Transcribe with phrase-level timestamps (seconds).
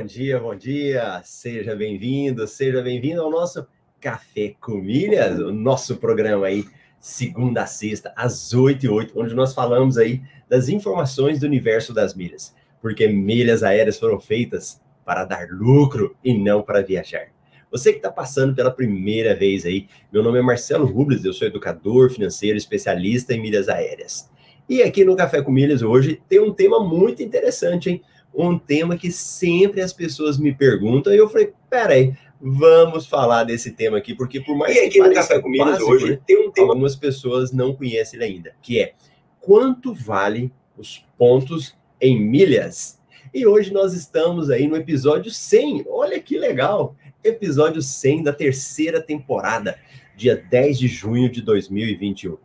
[0.00, 1.20] Bom dia, bom dia.
[1.22, 3.66] Seja bem-vindo, seja bem-vindo ao nosso
[4.00, 6.64] Café com Milhas, o nosso programa aí,
[6.98, 11.92] segunda a sexta, às 8 e 8, onde nós falamos aí das informações do universo
[11.92, 12.56] das milhas.
[12.80, 17.26] Porque milhas aéreas foram feitas para dar lucro e não para viajar.
[17.70, 21.46] Você que está passando pela primeira vez aí, meu nome é Marcelo Rubles, eu sou
[21.46, 24.30] educador financeiro, especialista em milhas aéreas.
[24.66, 28.02] E aqui no Café com Milhas hoje tem um tema muito interessante, hein?
[28.34, 33.72] Um tema que sempre as pessoas me perguntam e eu falei, peraí, vamos falar desse
[33.72, 36.36] tema aqui, porque por mais e aqui no Café com Milhas básico, hoje né, tem
[36.36, 38.94] um tema que algumas pessoas não conhecem ele ainda, que é
[39.40, 42.98] quanto vale os pontos em milhas?
[43.32, 45.84] E hoje nós estamos aí no episódio 100.
[45.88, 46.96] Olha que legal!
[47.22, 49.78] episódio 100 da terceira temporada,
[50.16, 52.36] dia 10 de junho de 2021.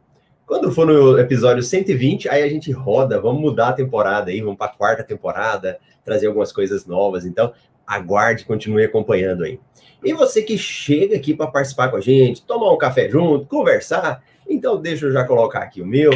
[0.46, 4.58] Quando for no episódio 120, aí a gente roda, vamos mudar a temporada aí, vamos
[4.58, 7.26] para a quarta temporada, trazer algumas coisas novas.
[7.26, 7.52] Então,
[7.86, 9.60] aguarde, continue acompanhando aí.
[10.04, 14.24] E você que chega aqui para participar com a gente, tomar um café junto, conversar,
[14.48, 16.12] então deixa eu já colocar aqui o meu.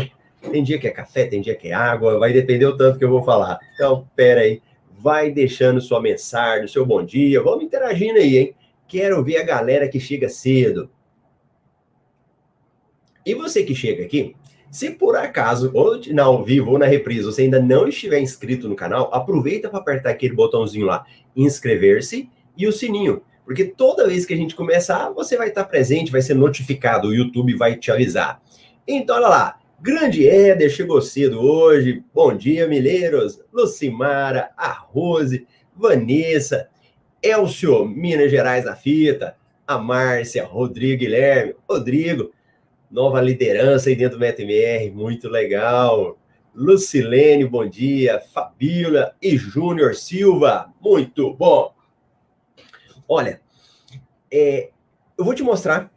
[0.52, 3.03] Tem dia que é café, tem dia que é água, vai depender o tanto que
[3.03, 3.58] eu vou falar.
[3.73, 4.61] Então, pera aí,
[4.95, 8.55] vai deixando sua mensagem, seu bom dia, vamos interagindo aí, hein?
[8.88, 10.88] Quero ver a galera que chega cedo.
[13.25, 14.36] E você que chega aqui,
[14.72, 18.70] se por acaso, ou na ao vivo ou na reprise, você ainda não estiver inscrito
[18.70, 23.22] no canal, aproveita para apertar aquele botãozinho lá, inscrever-se e o sininho.
[23.45, 27.14] Porque toda vez que a gente começar, você vai estar presente, vai ser notificado, o
[27.14, 28.42] YouTube vai te avisar.
[28.88, 32.04] Então, olha lá, Grande Éder chegou cedo hoje.
[32.14, 33.39] Bom dia, Mileiros.
[33.52, 36.67] Lucimara, a Rose, Vanessa,
[37.23, 42.32] Elcio, Minas Gerais a fita, a Márcia, Rodrigo Guilherme, Rodrigo,
[42.89, 46.17] nova liderança aí dentro do MetaMR, muito legal.
[46.54, 48.20] Lucilene, bom dia.
[48.33, 51.73] Fabíola e Júnior Silva, muito bom.
[53.08, 53.42] Olha,
[54.32, 54.70] é,
[55.17, 55.92] eu vou te mostrar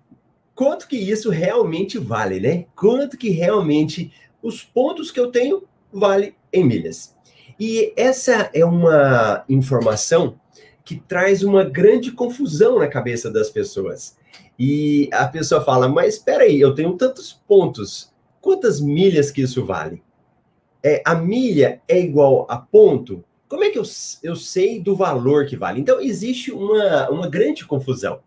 [0.54, 2.66] quanto que isso realmente vale, né?
[2.76, 7.16] Quanto que realmente os pontos que eu tenho vale em milhas.
[7.58, 10.38] E essa é uma informação
[10.84, 14.16] que traz uma grande confusão na cabeça das pessoas.
[14.64, 18.12] E a pessoa fala: "Mas espera aí, eu tenho tantos pontos.
[18.40, 20.00] Quantas milhas que isso vale?"
[20.84, 23.24] É, a milha é igual a ponto?
[23.48, 23.82] Como é que eu,
[24.22, 25.80] eu sei do valor que vale?
[25.80, 28.20] Então, existe uma, uma grande confusão.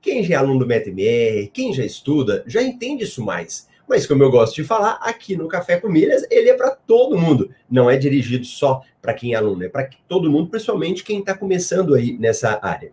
[0.00, 3.68] Quem já é aluno do MetaMR, quem já estuda, já entende isso mais.
[3.88, 7.18] Mas como eu gosto de falar, aqui no Café com Milhas, ele é para todo
[7.18, 7.50] mundo.
[7.68, 11.36] Não é dirigido só para quem é aluno, é para todo mundo, principalmente quem está
[11.36, 12.92] começando aí nessa área.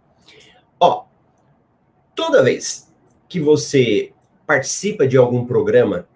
[0.79, 1.05] Ó,
[2.21, 2.87] toda vez
[3.27, 4.11] que você
[4.45, 6.07] participa de algum programa,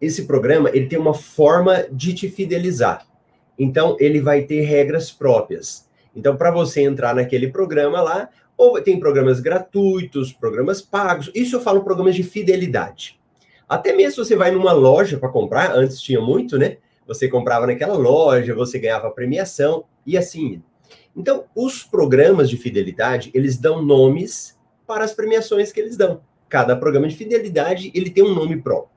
[0.00, 3.06] esse programa ele tem uma forma de te fidelizar.
[3.58, 5.86] Então, ele vai ter regras próprias.
[6.16, 11.30] Então, para você entrar naquele programa lá, ou tem programas gratuitos, programas pagos.
[11.34, 13.20] Isso eu falo programas de fidelidade.
[13.68, 16.78] Até mesmo você vai numa loja para comprar, antes tinha muito, né?
[17.06, 20.62] Você comprava naquela loja, você ganhava premiação e assim.
[21.14, 24.57] Então, os programas de fidelidade, eles dão nomes
[24.88, 26.22] para as premiações que eles dão.
[26.48, 28.90] Cada programa de fidelidade, ele tem um nome próprio.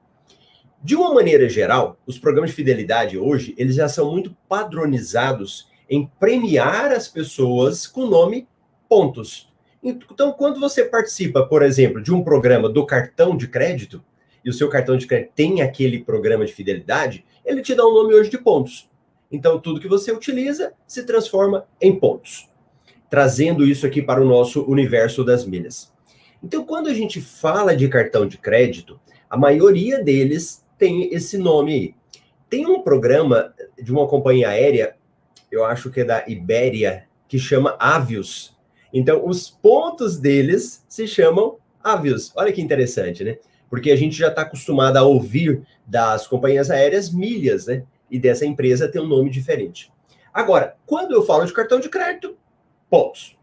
[0.81, 6.09] De uma maneira geral, os programas de fidelidade hoje, eles já são muito padronizados em
[6.17, 8.47] premiar as pessoas com nome
[8.87, 9.51] pontos.
[9.83, 14.03] Então, quando você participa, por exemplo, de um programa do cartão de crédito,
[14.43, 17.93] e o seu cartão de crédito tem aquele programa de fidelidade, ele te dá um
[17.93, 18.89] nome hoje de pontos.
[19.31, 22.50] Então, tudo que você utiliza se transforma em pontos.
[23.11, 25.93] Trazendo isso aqui para o nosso universo das milhas.
[26.41, 28.99] Então, quando a gente fala de cartão de crédito,
[29.29, 31.95] a maioria deles tem esse nome aí.
[32.49, 34.95] Tem um programa de uma companhia aérea,
[35.51, 38.57] eu acho que é da Ibéria, que chama Avios.
[38.93, 42.31] Então, os pontos deles se chamam avios.
[42.35, 43.37] Olha que interessante, né?
[43.69, 47.83] Porque a gente já está acostumado a ouvir das companhias aéreas milhas, né?
[48.09, 49.91] E dessa empresa tem um nome diferente.
[50.33, 52.37] Agora, quando eu falo de cartão de crédito,
[52.91, 53.35] pontos.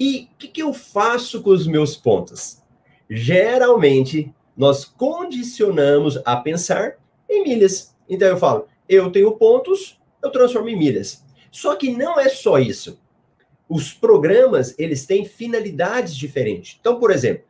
[0.00, 2.60] E o que, que eu faço com os meus pontos?
[3.08, 6.96] Geralmente, nós condicionamos a pensar
[7.30, 7.94] em milhas.
[8.08, 11.24] Então, eu falo, eu tenho pontos, eu transformo em milhas.
[11.52, 13.00] Só que não é só isso
[13.72, 16.76] os programas eles têm finalidades diferentes.
[16.78, 17.44] Então, por exemplo,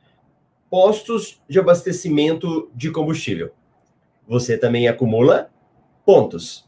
[0.70, 3.50] postos de abastecimento de combustível.
[4.28, 5.50] Você também acumula
[6.06, 6.64] pontos.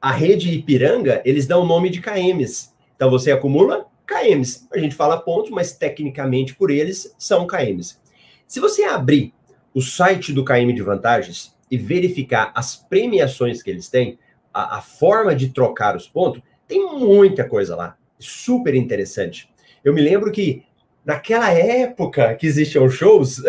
[0.00, 2.70] A rede Ipiranga, eles dão o nome de KMs.
[2.94, 4.66] Então você acumula KMs.
[4.72, 8.00] A gente fala pontos, mas tecnicamente por eles são KMs.
[8.46, 9.32] Se você abrir
[9.74, 14.18] o site do KM de vantagens e verificar as premiações que eles têm,
[14.52, 19.50] a, a forma de trocar os pontos, tem muita coisa lá super interessante.
[19.82, 20.64] Eu me lembro que
[21.04, 23.42] naquela época que existiam shows,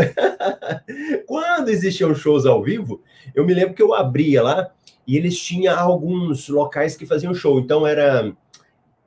[1.27, 3.01] quando existiam shows ao vivo,
[3.35, 4.71] eu me lembro que eu abria lá
[5.05, 7.59] e eles tinham alguns locais que faziam show.
[7.59, 8.33] Então era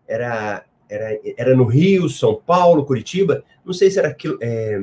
[0.06, 3.42] era era, era no Rio, São Paulo, Curitiba.
[3.64, 4.82] Não sei se era aquilo, é,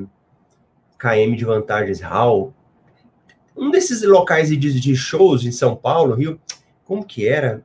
[0.97, 2.53] KM de Vantagens Hall.
[3.55, 6.39] Um desses locais de, de shows em São Paulo, Rio.
[6.83, 7.63] Como que era?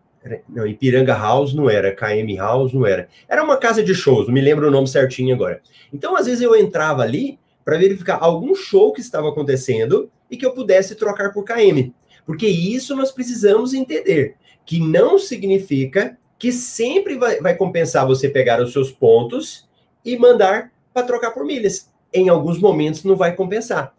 [0.48, 3.08] Não, Ipiranga House não era, KM House não era.
[3.28, 5.62] Era uma casa de shows, não me lembro o nome certinho agora.
[5.92, 10.44] Então, às vezes, eu entrava ali para verificar algum show que estava acontecendo e que
[10.44, 11.92] eu pudesse trocar por KM.
[12.26, 14.36] Porque isso nós precisamos entender,
[14.66, 19.68] que não significa que sempre vai, vai compensar você pegar os seus pontos
[20.04, 21.90] e mandar para trocar por milhas.
[22.12, 23.94] Em alguns momentos não vai compensar.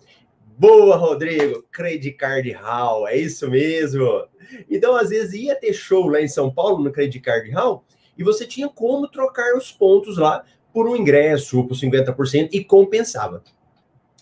[0.57, 1.63] Boa, Rodrigo!
[1.71, 4.25] Credit Card Hall, é isso mesmo.
[4.69, 7.86] Então, às vezes, ia ter show lá em São Paulo, no Credit Card Hall,
[8.18, 10.44] e você tinha como trocar os pontos lá
[10.74, 13.41] por um ingresso, por 50%, e compensava.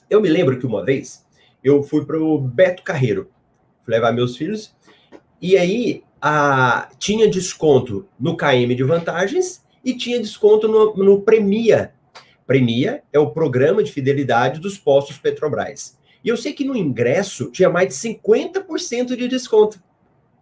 [0.09, 1.25] Eu me lembro que uma vez,
[1.63, 3.31] eu fui para o Beto Carreiro,
[3.81, 4.75] fui levar meus filhos,
[5.41, 11.93] e aí a, tinha desconto no KM de vantagens e tinha desconto no, no Premia.
[12.45, 15.97] Premia é o programa de fidelidade dos postos Petrobras.
[16.23, 19.81] E eu sei que no ingresso tinha mais de 50% de desconto.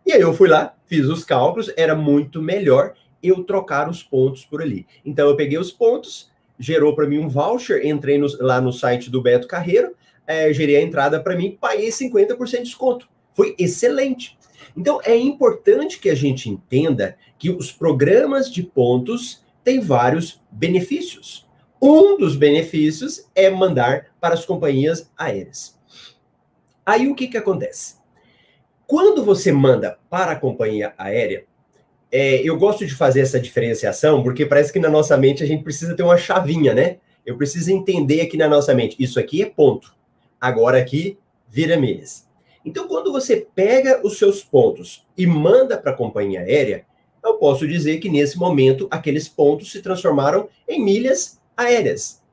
[0.05, 4.45] E aí eu fui lá, fiz os cálculos, era muito melhor eu trocar os pontos
[4.45, 4.85] por ali.
[5.03, 9.09] Então eu peguei os pontos, gerou para mim um voucher, entrei no, lá no site
[9.09, 9.95] do Beto Carreiro,
[10.27, 13.09] é, gerei a entrada para mim, paguei 50% de desconto.
[13.35, 14.35] Foi excelente.
[14.75, 21.45] Então é importante que a gente entenda que os programas de pontos têm vários benefícios.
[21.81, 25.77] Um dos benefícios é mandar para as companhias aéreas.
[26.85, 27.95] Aí o que, que acontece?
[28.87, 31.45] Quando você manda para a companhia aérea,
[32.11, 35.63] é, eu gosto de fazer essa diferenciação porque parece que na nossa mente a gente
[35.63, 36.97] precisa ter uma chavinha, né?
[37.25, 39.95] Eu preciso entender aqui na nossa mente, isso aqui é ponto.
[40.39, 41.17] Agora aqui
[41.49, 42.24] vira milhas.
[42.65, 46.85] Então, quando você pega os seus pontos e manda para a companhia aérea,
[47.23, 52.23] eu posso dizer que nesse momento aqueles pontos se transformaram em milhas aéreas.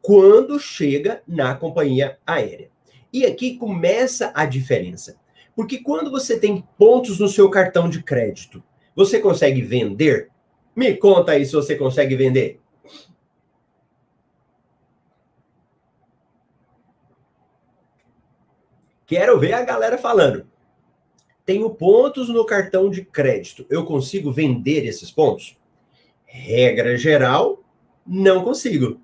[0.00, 2.68] Quando chega na companhia aérea.
[3.12, 5.16] E aqui começa a diferença.
[5.56, 8.62] Porque quando você tem pontos no seu cartão de crédito,
[8.94, 10.30] você consegue vender?
[10.74, 12.60] Me conta aí se você consegue vender.
[19.06, 20.46] Quero ver a galera falando.
[21.44, 23.66] Tenho pontos no cartão de crédito.
[23.68, 25.58] Eu consigo vender esses pontos?
[26.24, 27.62] Regra geral,
[28.06, 29.00] não consigo.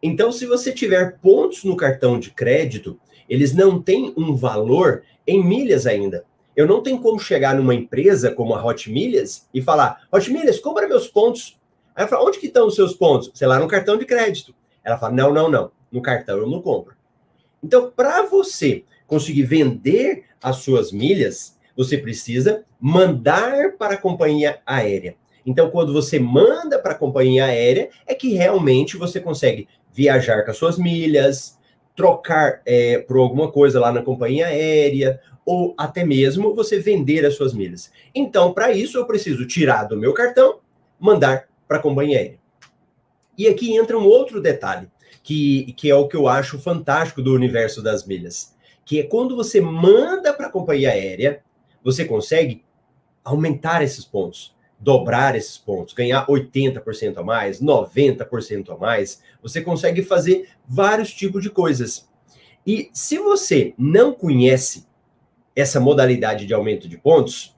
[0.00, 2.98] Então, se você tiver pontos no cartão de crédito,
[3.28, 6.24] eles não têm um valor em milhas ainda.
[6.54, 10.60] Eu não tenho como chegar numa empresa como a Hot Milhas e falar: Hot Milhas,
[10.60, 11.58] compra meus pontos.
[11.94, 13.30] Aí eu falo: onde que estão os seus pontos?
[13.34, 14.54] Sei lá, no cartão de crédito.
[14.84, 15.72] Ela fala: não, não, não.
[15.90, 16.94] No cartão eu não compro.
[17.62, 25.16] Então, para você conseguir vender as suas milhas, você precisa mandar para a companhia aérea.
[25.44, 30.50] Então, quando você manda para a companhia aérea, é que realmente você consegue viajar com
[30.50, 31.58] as suas milhas,
[31.96, 37.34] trocar é, por alguma coisa lá na companhia aérea, ou até mesmo você vender as
[37.34, 37.90] suas milhas.
[38.14, 40.60] Então, para isso, eu preciso tirar do meu cartão,
[40.98, 42.38] mandar para a companhia aérea.
[43.36, 44.88] E aqui entra um outro detalhe,
[45.22, 48.51] que, que é o que eu acho fantástico do universo das milhas
[48.84, 51.42] que é quando você manda para a companhia aérea,
[51.82, 52.64] você consegue
[53.24, 59.22] aumentar esses pontos, dobrar esses pontos, ganhar 80% a mais, 90% a mais.
[59.40, 62.08] Você consegue fazer vários tipos de coisas.
[62.66, 64.86] E se você não conhece
[65.54, 67.56] essa modalidade de aumento de pontos,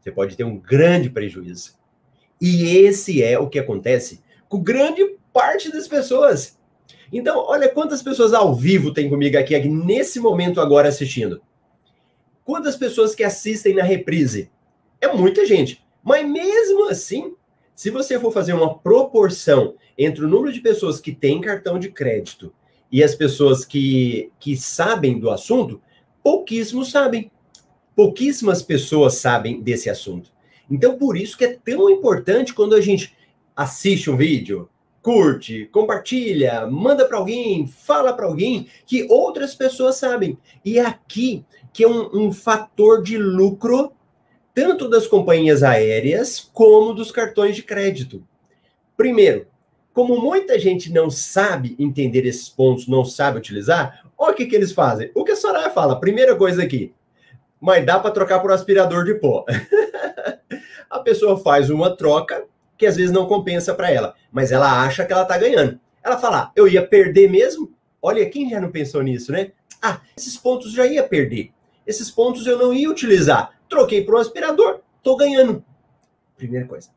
[0.00, 1.76] você pode ter um grande prejuízo.
[2.40, 6.55] E esse é o que acontece com grande parte das pessoas.
[7.12, 11.40] Então, olha quantas pessoas ao vivo tem comigo aqui, aqui nesse momento agora assistindo.
[12.44, 14.50] Quantas pessoas que assistem na reprise?
[15.00, 15.84] É muita gente.
[16.02, 17.34] Mas mesmo assim,
[17.74, 21.90] se você for fazer uma proporção entre o número de pessoas que têm cartão de
[21.90, 22.52] crédito
[22.90, 25.80] e as pessoas que, que sabem do assunto,
[26.22, 27.30] pouquíssimos sabem.
[27.94, 30.30] Pouquíssimas pessoas sabem desse assunto.
[30.70, 33.16] Então, por isso que é tão importante quando a gente
[33.54, 34.68] assiste um vídeo,
[35.06, 40.36] curte, compartilha, manda para alguém, fala para alguém que outras pessoas sabem.
[40.64, 43.92] E é aqui que é um, um fator de lucro
[44.52, 48.26] tanto das companhias aéreas como dos cartões de crédito.
[48.96, 49.46] Primeiro,
[49.92, 54.56] como muita gente não sabe entender esses pontos, não sabe utilizar, olha o que, que
[54.56, 55.12] eles fazem.
[55.14, 56.92] O que a Soraya fala, primeira coisa aqui,
[57.60, 59.44] mas dá para trocar por aspirador de pó.
[60.90, 62.44] a pessoa faz uma troca
[62.76, 65.80] que às vezes não compensa para ela, mas ela acha que ela está ganhando.
[66.02, 67.72] Ela fala, ah, eu ia perder mesmo?
[68.00, 69.52] Olha, quem já não pensou nisso, né?
[69.82, 71.50] Ah, esses pontos já ia perder.
[71.86, 73.58] Esses pontos eu não ia utilizar.
[73.68, 75.64] Troquei para um aspirador, estou ganhando.
[76.36, 76.90] Primeira coisa.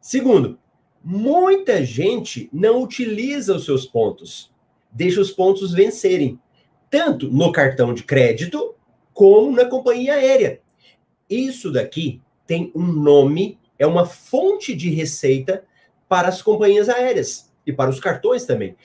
[0.00, 0.58] Segundo,
[1.02, 4.52] muita gente não utiliza os seus pontos.
[4.90, 6.40] Deixa os pontos vencerem.
[6.90, 8.74] Tanto no cartão de crédito
[9.12, 10.60] como na companhia aérea.
[11.28, 15.64] Isso daqui tem um nome, é uma fonte de receita
[16.08, 18.76] para as companhias aéreas e para os cartões também.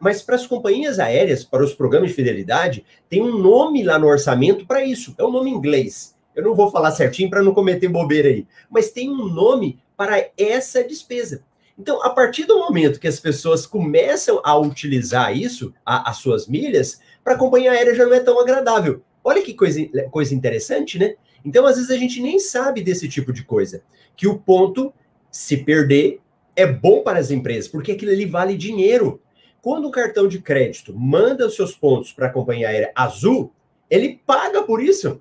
[0.00, 4.06] Mas para as companhias aéreas, para os programas de fidelidade, tem um nome lá no
[4.06, 5.14] orçamento para isso.
[5.18, 6.16] É um nome inglês.
[6.34, 8.46] Eu não vou falar certinho para não cometer bobeira aí.
[8.70, 11.44] Mas tem um nome para essa despesa.
[11.78, 16.46] Então, a partir do momento que as pessoas começam a utilizar isso, a, as suas
[16.46, 19.02] milhas, para a companhia aérea já não é tão agradável.
[19.24, 19.80] Olha que coisa,
[20.10, 21.14] coisa interessante, né?
[21.44, 23.82] Então, às vezes, a gente nem sabe desse tipo de coisa.
[24.16, 24.92] Que o ponto,
[25.30, 26.20] se perder,
[26.54, 29.20] é bom para as empresas, porque aquilo ali vale dinheiro.
[29.60, 33.52] Quando o cartão de crédito manda os seus pontos para a companhia aérea azul,
[33.88, 35.20] ele paga por isso.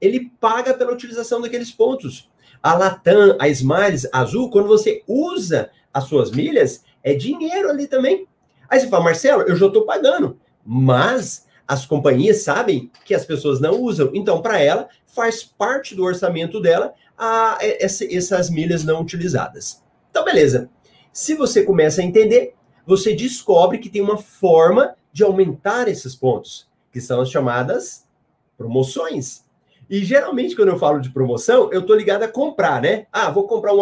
[0.00, 2.30] Ele paga pela utilização daqueles pontos.
[2.62, 8.26] A Latam, a Smiles azul, quando você usa as suas milhas, é dinheiro ali também.
[8.68, 10.38] Aí você fala, Marcelo, eu já estou pagando.
[10.64, 14.10] Mas as companhias sabem que as pessoas não usam.
[14.12, 19.80] Então, para ela, faz parte do orçamento dela a, essas milhas não utilizadas.
[20.10, 20.68] Então, beleza.
[21.12, 26.68] Se você começa a entender, você descobre que tem uma forma de aumentar esses pontos,
[26.92, 28.04] que são as chamadas
[28.58, 29.44] promoções.
[29.88, 33.06] E geralmente, quando eu falo de promoção, eu tô ligado a comprar, né?
[33.12, 33.80] Ah, vou comprar um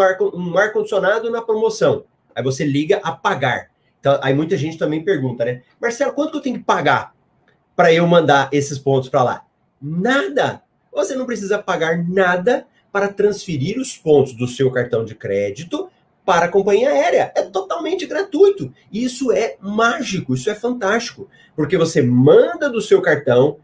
[0.58, 2.04] ar-condicionado um ar na promoção.
[2.34, 3.70] Aí você liga a pagar.
[3.98, 5.62] Então, aí muita gente também pergunta, né?
[5.80, 7.16] Marcelo, quanto que eu tenho que pagar
[7.78, 9.46] para eu mandar esses pontos para lá?
[9.80, 10.60] Nada.
[10.92, 15.88] Você não precisa pagar nada para transferir os pontos do seu cartão de crédito
[16.26, 17.32] para a companhia aérea.
[17.36, 18.74] É totalmente gratuito.
[18.92, 21.28] Isso é mágico, isso é fantástico.
[21.54, 23.58] Porque você manda do seu cartão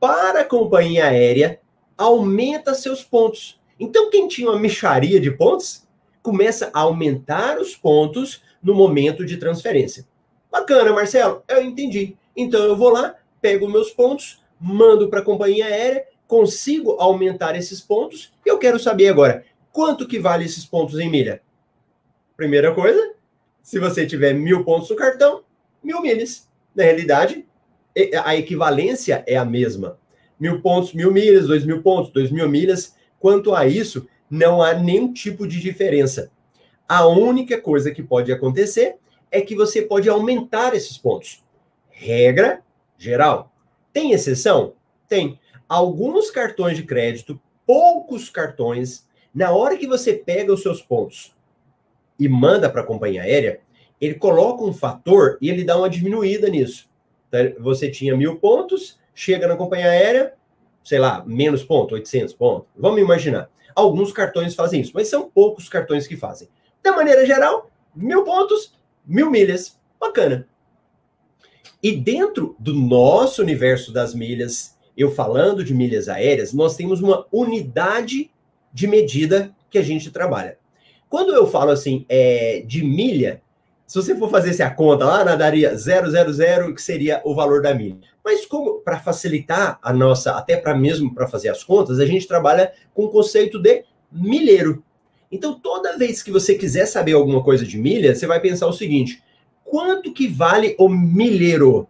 [0.00, 1.60] para a companhia aérea,
[1.98, 3.60] aumenta seus pontos.
[3.78, 5.86] Então, quem tinha uma micharia de pontos,
[6.22, 10.06] começa a aumentar os pontos no momento de transferência.
[10.50, 12.16] Bacana, Marcelo, eu entendi.
[12.34, 17.80] Então, eu vou lá, pego meus pontos, mando para a companhia aérea, consigo aumentar esses
[17.80, 18.32] pontos.
[18.44, 21.42] E eu quero saber agora, quanto que vale esses pontos em milha?
[22.36, 23.14] Primeira coisa,
[23.62, 25.42] se você tiver mil pontos no cartão,
[25.82, 26.48] mil milhas.
[26.74, 27.46] Na realidade,
[28.24, 29.98] a equivalência é a mesma.
[30.38, 32.94] Mil pontos, mil milhas, dois mil pontos, dois mil milhas.
[33.18, 36.30] Quanto a isso, não há nenhum tipo de diferença.
[36.88, 38.96] A única coisa que pode acontecer
[39.30, 41.44] é que você pode aumentar esses pontos.
[41.90, 42.62] Regra
[42.98, 43.52] geral.
[43.92, 44.74] Tem exceção?
[45.08, 45.38] Tem.
[45.68, 51.34] Alguns cartões de crédito, poucos cartões, na hora que você pega os seus pontos
[52.18, 53.60] e manda para a companhia aérea,
[54.00, 56.88] ele coloca um fator e ele dá uma diminuída nisso.
[57.28, 60.34] Então, você tinha mil pontos, chega na companhia aérea,
[60.82, 62.68] sei lá, menos ponto, 800 pontos.
[62.76, 63.50] Vamos imaginar.
[63.74, 66.48] Alguns cartões fazem isso, mas são poucos cartões que fazem.
[66.82, 68.74] Da maneira geral, mil pontos,
[69.06, 69.78] mil milhas.
[70.00, 70.48] Bacana.
[71.82, 77.24] E dentro do nosso universo das milhas, eu falando de milhas aéreas, nós temos uma
[77.30, 78.30] unidade
[78.72, 80.58] de medida que a gente trabalha.
[81.08, 83.40] Quando eu falo assim é, de milha,
[83.86, 87.96] se você for fazer essa conta lá, nadaria 000, que seria o valor da milha.
[88.22, 92.28] Mas como para facilitar a nossa, até para mesmo para fazer as contas, a gente
[92.28, 94.84] trabalha com o conceito de milheiro.
[95.32, 98.72] Então, toda vez que você quiser saber alguma coisa de milha, você vai pensar o
[98.72, 99.22] seguinte:
[99.70, 101.88] quanto que vale o milheiro?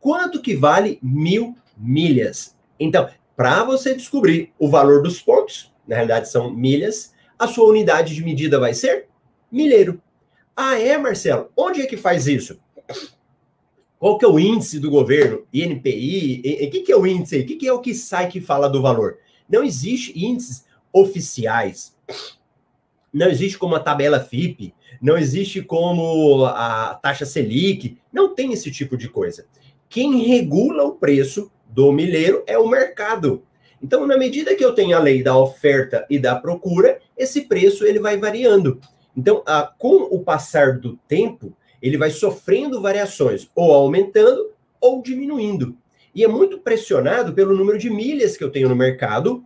[0.00, 2.56] Quanto que vale mil milhas?
[2.78, 8.14] Então, para você descobrir o valor dos pontos, na realidade são milhas, a sua unidade
[8.14, 9.08] de medida vai ser
[9.52, 10.00] milheiro.
[10.56, 11.50] Ah, é, Marcelo?
[11.56, 12.58] Onde é que faz isso?
[13.98, 15.46] Qual que é o índice do governo?
[15.52, 16.42] INPI?
[16.66, 17.42] O que, que é o índice aí?
[17.42, 19.18] O que, que é o que sai que fala do valor?
[19.48, 21.94] Não existe índices oficiais.
[23.16, 28.70] Não existe como a tabela FIP, não existe como a taxa Selic, não tem esse
[28.70, 29.46] tipo de coisa.
[29.88, 33.42] Quem regula o preço do milheiro é o mercado.
[33.82, 37.86] Então, na medida que eu tenho a lei da oferta e da procura, esse preço
[37.86, 38.82] ele vai variando.
[39.16, 45.74] Então, a, com o passar do tempo, ele vai sofrendo variações, ou aumentando ou diminuindo.
[46.14, 49.42] E é muito pressionado pelo número de milhas que eu tenho no mercado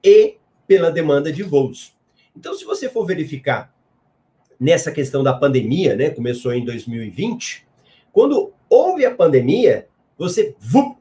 [0.00, 1.98] e pela demanda de voos.
[2.36, 3.74] Então, se você for verificar
[4.58, 7.66] nessa questão da pandemia, né, começou em 2020,
[8.12, 10.96] quando houve a pandemia, você vup,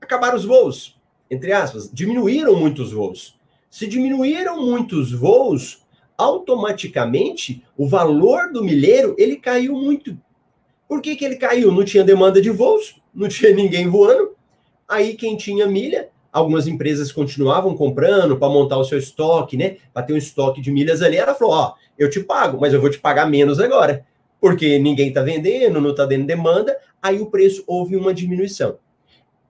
[0.00, 1.00] acabaram os voos,
[1.30, 3.38] entre aspas, diminuíram muitos voos.
[3.70, 5.86] Se diminuíram muitos voos,
[6.16, 10.16] automaticamente o valor do milheiro ele caiu muito.
[10.88, 11.72] Por que, que ele caiu?
[11.72, 14.36] Não tinha demanda de voos, não tinha ninguém voando.
[14.88, 19.78] Aí quem tinha milha, algumas empresas continuavam comprando para montar o seu estoque, né?
[19.92, 21.16] Para ter um estoque de milhas ali.
[21.16, 24.04] Ela falou: Ó, eu te pago, mas eu vou te pagar menos agora,
[24.38, 26.76] porque ninguém está vendendo, não está dando demanda.
[27.02, 28.76] Aí o preço houve uma diminuição.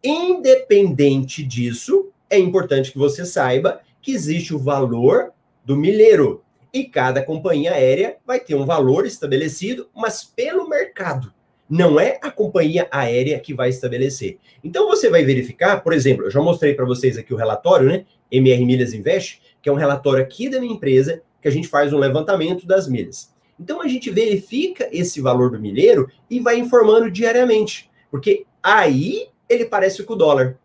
[0.03, 5.33] Independente disso, é importante que você saiba que existe o valor
[5.65, 6.45] do milheiro.
[6.73, 11.33] E cada companhia aérea vai ter um valor estabelecido, mas pelo mercado.
[11.69, 14.39] Não é a companhia aérea que vai estabelecer.
[14.63, 18.05] Então você vai verificar, por exemplo, eu já mostrei para vocês aqui o relatório, né?
[18.31, 21.93] MR Milhas Invest, que é um relatório aqui da minha empresa, que a gente faz
[21.93, 23.35] um levantamento das milhas.
[23.59, 29.65] Então a gente verifica esse valor do milheiro e vai informando diariamente, porque aí ele
[29.65, 30.59] parece com o dólar.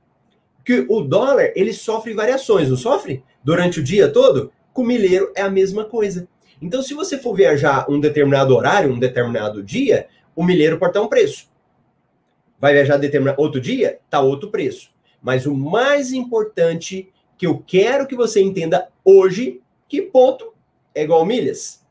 [0.63, 3.23] Que o dólar, ele sofre variações, não sofre?
[3.43, 4.51] Durante o dia todo?
[4.73, 6.27] Com o milheiro é a mesma coisa.
[6.61, 11.01] Então, se você for viajar um determinado horário, um determinado dia, o milheiro pode estar
[11.01, 11.49] um preço.
[12.59, 14.91] Vai viajar determinado outro dia, tá outro preço.
[15.21, 20.53] Mas o mais importante que eu quero que você entenda hoje, que ponto
[20.93, 21.83] é igual milhas.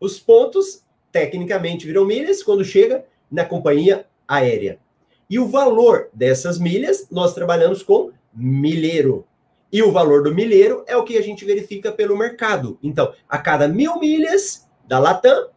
[0.00, 4.78] Os pontos, tecnicamente, viram milhas quando chega na companhia aérea.
[5.28, 9.26] E o valor dessas milhas, nós trabalhamos com milheiro.
[9.72, 12.78] E o valor do milheiro é o que a gente verifica pelo mercado.
[12.82, 15.50] Então, a cada mil milhas da Latam,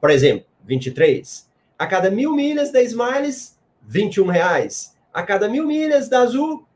[0.00, 1.45] por exemplo, 23.
[1.78, 4.96] A cada mil milhas da Smiles, 21 reais.
[5.12, 6.66] A cada mil milhas da Azul,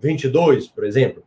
[0.00, 1.22] 22, por exemplo.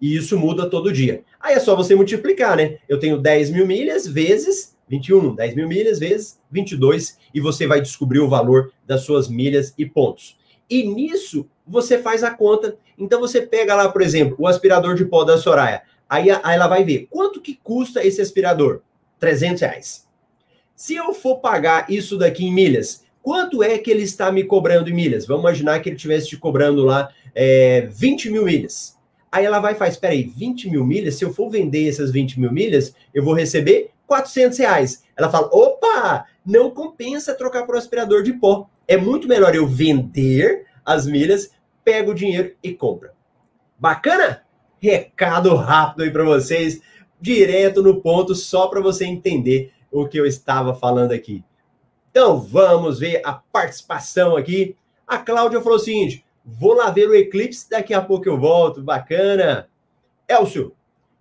[0.00, 1.24] E isso muda todo dia.
[1.40, 2.78] Aí é só você multiplicar, né?
[2.88, 7.80] Eu tenho 10 mil milhas vezes 21, 10 mil milhas vezes 22, e você vai
[7.80, 10.38] descobrir o valor das suas milhas e pontos.
[10.68, 12.76] E nisso, você faz a conta.
[12.98, 15.82] Então, você pega lá, por exemplo, o aspirador de pó da Soraya.
[16.08, 18.80] Aí, aí ela vai ver quanto que custa esse aspirador?
[19.18, 20.05] 300 reais.
[20.76, 24.90] Se eu for pagar isso daqui em milhas, quanto é que ele está me cobrando
[24.90, 25.26] em milhas?
[25.26, 28.94] Vamos imaginar que ele estivesse te cobrando lá é, 20 mil milhas.
[29.32, 31.14] Aí ela vai e faz, espera aí, 20 mil milhas?
[31.14, 35.02] Se eu for vender essas 20 mil milhas, eu vou receber 400 reais.
[35.16, 38.68] Ela fala, opa, não compensa trocar por um aspirador de pó.
[38.86, 41.50] É muito melhor eu vender as milhas,
[41.82, 43.14] pego o dinheiro e compra.
[43.78, 44.42] Bacana?
[44.78, 46.80] Recado rápido aí para vocês,
[47.20, 51.44] direto no ponto, só para você entender o que eu estava falando aqui.
[52.10, 54.74] Então, vamos ver a participação aqui.
[55.06, 58.82] A Cláudia falou o seguinte: vou lá ver o eclipse, daqui a pouco eu volto.
[58.82, 59.68] Bacana.
[60.28, 60.74] Elcio,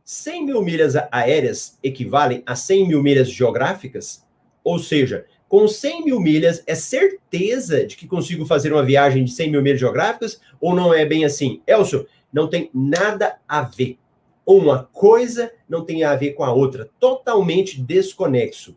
[0.03, 4.25] 100 mil milhas aéreas equivalem a 100 mil milhas geográficas?
[4.63, 9.31] Ou seja, com 100 mil milhas, é certeza de que consigo fazer uma viagem de
[9.31, 10.39] 100 mil milhas geográficas?
[10.59, 11.61] Ou não é bem assim?
[11.67, 13.97] Elcio, não tem nada a ver.
[14.45, 18.75] Uma coisa não tem a ver com a outra, totalmente desconexo.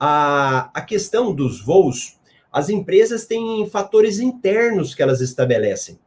[0.00, 2.18] A, a questão dos voos,
[2.50, 5.98] as empresas têm fatores internos que elas estabelecem.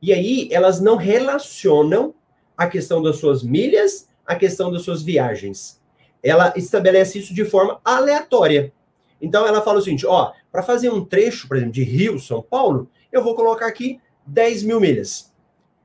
[0.00, 2.14] E aí elas não relacionam
[2.56, 5.80] a questão das suas milhas, a questão das suas viagens.
[6.22, 8.72] Ela estabelece isso de forma aleatória.
[9.20, 12.40] Então ela fala o seguinte: ó, para fazer um trecho, por exemplo, de Rio, São
[12.40, 15.32] Paulo, eu vou colocar aqui 10 mil milhas.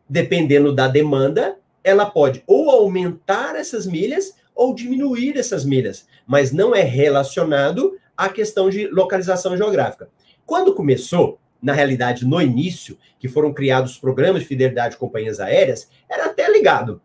[0.07, 6.75] Dependendo da demanda, ela pode ou aumentar essas milhas ou diminuir essas milhas, mas não
[6.75, 10.09] é relacionado à questão de localização geográfica.
[10.45, 15.89] Quando começou, na realidade, no início, que foram criados programas de fidelidade de companhias aéreas,
[16.09, 17.01] era até ligado.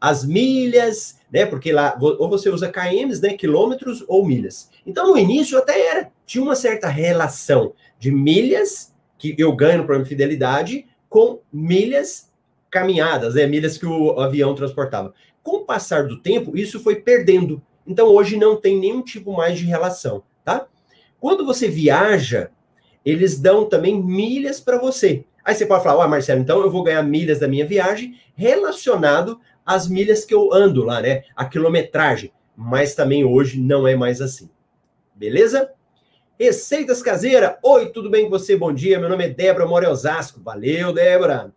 [0.00, 1.46] As milhas, né?
[1.46, 3.34] Porque lá, ou você usa KMs, né?
[3.34, 4.70] Quilômetros ou milhas.
[4.84, 9.84] Então, no início até era, tinha uma certa relação de milhas que eu ganho no
[9.84, 12.31] programa de fidelidade com milhas
[12.72, 13.46] caminhadas, né?
[13.46, 15.14] Milhas que o avião transportava.
[15.44, 17.62] Com o passar do tempo, isso foi perdendo.
[17.86, 20.66] Então, hoje não tem nenhum tipo mais de relação, tá?
[21.20, 22.50] Quando você viaja
[23.04, 25.24] eles dão também milhas para você.
[25.44, 29.40] Aí você pode falar, ah, Marcelo, então eu vou ganhar milhas da minha viagem relacionado
[29.66, 31.24] às milhas que eu ando lá, né?
[31.34, 32.32] A quilometragem.
[32.56, 34.48] Mas também hoje não é mais assim.
[35.14, 35.72] Beleza?
[36.38, 37.58] Receitas Caseira.
[37.62, 38.56] Oi, tudo bem com você?
[38.56, 39.00] Bom dia.
[39.00, 40.40] Meu nome é Débora, moro Osasco.
[40.40, 41.52] Valeu, Débora.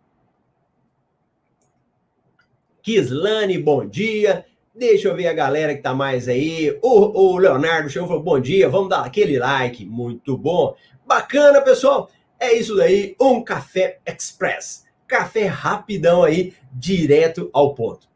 [2.86, 4.46] Kislane, bom dia.
[4.72, 6.78] Deixa eu ver a galera que tá mais aí.
[6.80, 9.84] O, o Leonardo chegou falou: bom dia, vamos dar aquele like.
[9.84, 10.76] Muito bom.
[11.04, 12.08] Bacana, pessoal.
[12.38, 14.84] É isso daí, um café express.
[15.04, 18.06] Café rapidão aí, direto ao ponto.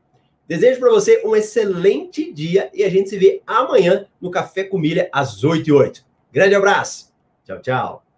[0.46, 4.78] Desejo para você um excelente dia e a gente se vê amanhã no Café com
[4.78, 6.04] Milha às 8 e 8.
[6.33, 7.12] Grande abraço.
[7.44, 8.09] Tchau, tchau.